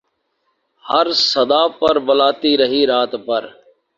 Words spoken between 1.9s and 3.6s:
بلاتی رہی رات بھر